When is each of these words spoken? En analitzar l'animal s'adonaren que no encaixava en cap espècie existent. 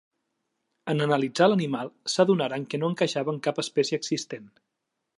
En 0.93 1.03
analitzar 1.07 1.49
l'animal 1.51 1.93
s'adonaren 2.15 2.67
que 2.73 2.83
no 2.83 2.91
encaixava 2.95 3.35
en 3.37 3.41
cap 3.49 3.65
espècie 3.69 4.01
existent. 4.03 4.53